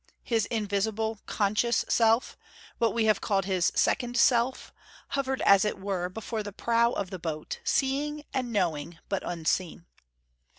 His 0.23 0.47
invisible, 0.47 1.19
conscious 1.27 1.85
self, 1.87 2.35
what 2.79 2.91
we 2.91 3.05
have 3.05 3.21
called 3.21 3.45
his 3.45 3.71
second 3.75 4.17
self, 4.17 4.73
hovered 5.09 5.43
as 5.43 5.63
it 5.63 5.77
were 5.79 6.09
before 6.09 6.41
the 6.41 6.51
prow 6.51 6.91
of 6.91 7.11
the 7.11 7.19
boat, 7.19 7.59
seeing 7.63 8.23
and 8.33 8.51
knowing, 8.51 8.97
but 9.09 9.21
unseen. 9.23 9.85